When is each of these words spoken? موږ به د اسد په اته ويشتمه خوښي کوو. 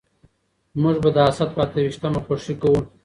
موږ 0.81 0.95
به 1.03 1.09
د 1.15 1.17
اسد 1.29 1.49
په 1.55 1.61
اته 1.65 1.79
ويشتمه 1.83 2.19
خوښي 2.25 2.55
کوو. 2.61 2.79